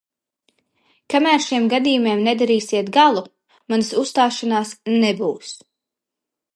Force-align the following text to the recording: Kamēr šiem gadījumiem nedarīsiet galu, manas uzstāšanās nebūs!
Kamēr 1.13 1.43
šiem 1.47 1.67
gadījumiem 1.73 2.25
nedarīsiet 2.29 2.91
galu, 2.97 3.25
manas 3.75 3.95
uzstāšanās 4.05 4.77
nebūs! 5.07 5.57